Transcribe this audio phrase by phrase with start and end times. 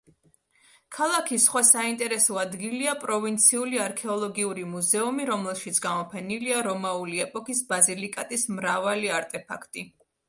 [0.95, 9.89] ქალაქის სხვა საინტერესო ადგილია პროვინციული არქეოლოგიური მუზეუმი, რომელშიც გამოფენილია რომაული ეპოქის ბაზილიკატის მრავალი არტეფაქტი.